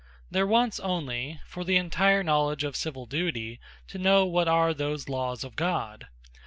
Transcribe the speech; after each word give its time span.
There 0.31 0.47
wants 0.47 0.79
onely, 0.79 1.39
for 1.45 1.63
the 1.63 1.75
entire 1.75 2.23
knowledge 2.23 2.63
of 2.63 2.75
Civill 2.75 3.05
duty, 3.05 3.59
to 3.89 3.99
know 3.99 4.25
what 4.25 4.47
are 4.47 4.73
those 4.73 5.07
Lawes 5.07 5.43
of 5.43 5.55
God. 5.55 6.07